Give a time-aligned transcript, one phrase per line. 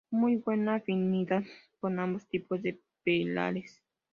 [0.09, 1.43] Muy buena afinidad
[1.79, 3.83] con ambos tipos de perales.